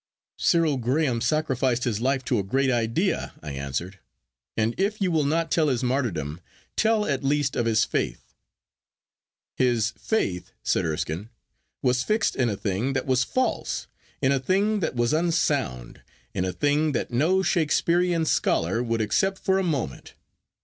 [0.39, 3.99] 'Cyril Graham sacrificed his life to a great Idea,' I answered;
[4.57, 6.41] 'and if you will not tell of his martyrdom,
[6.75, 8.33] tell at least of his faith.'
[9.57, 11.29] 'His faith,' said Erskine,
[11.83, 13.85] 'was fixed in a thing that was false,
[14.23, 16.01] in a thing that was unsound,
[16.33, 20.15] in a thing that no Shakespearean scholar would accept for a moment.